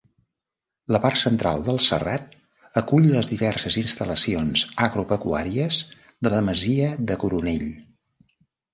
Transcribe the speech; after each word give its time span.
La 0.95 1.01
part 1.03 1.19
central 1.23 1.61
del 1.67 1.77
serrat 1.87 2.33
acull 2.83 3.07
les 3.17 3.31
diverses 3.35 3.79
instal·lacions 3.83 4.67
agropecuàries 4.89 5.85
de 6.05 6.37
la 6.39 6.45
masia 6.53 6.93
de 7.11 7.23
Coronell. 7.27 7.73